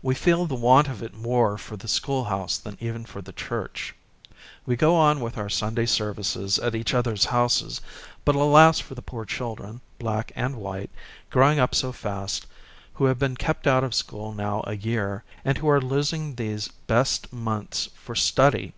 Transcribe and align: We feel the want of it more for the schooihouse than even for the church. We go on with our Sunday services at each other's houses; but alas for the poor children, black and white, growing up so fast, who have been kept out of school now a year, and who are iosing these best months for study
We 0.00 0.14
feel 0.14 0.46
the 0.46 0.54
want 0.54 0.88
of 0.88 1.02
it 1.02 1.12
more 1.12 1.58
for 1.58 1.76
the 1.76 1.86
schooihouse 1.86 2.58
than 2.62 2.78
even 2.80 3.04
for 3.04 3.20
the 3.20 3.34
church. 3.34 3.94
We 4.64 4.74
go 4.74 4.94
on 4.96 5.20
with 5.20 5.36
our 5.36 5.50
Sunday 5.50 5.84
services 5.84 6.58
at 6.58 6.74
each 6.74 6.94
other's 6.94 7.26
houses; 7.26 7.82
but 8.24 8.34
alas 8.34 8.80
for 8.80 8.94
the 8.94 9.02
poor 9.02 9.26
children, 9.26 9.82
black 9.98 10.32
and 10.34 10.56
white, 10.56 10.88
growing 11.28 11.58
up 11.58 11.74
so 11.74 11.92
fast, 11.92 12.46
who 12.94 13.04
have 13.04 13.18
been 13.18 13.36
kept 13.36 13.66
out 13.66 13.84
of 13.84 13.94
school 13.94 14.32
now 14.32 14.64
a 14.66 14.76
year, 14.76 15.24
and 15.44 15.58
who 15.58 15.68
are 15.68 15.82
iosing 15.82 16.36
these 16.36 16.68
best 16.68 17.30
months 17.30 17.90
for 17.94 18.14
study 18.14 18.72